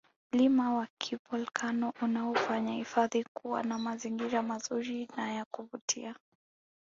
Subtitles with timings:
[0.33, 6.15] mlima wa kivolkano unaofanya hifadhi kuwa na mazingira mazuri na yakuvutia